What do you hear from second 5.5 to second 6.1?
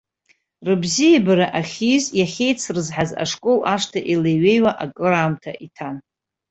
иҭан.